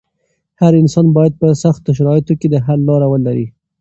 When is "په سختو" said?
1.41-1.89